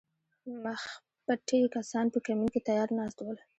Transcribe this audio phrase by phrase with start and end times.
[0.63, 3.37] مخپټي کسان په کمین کې تیار ناست ول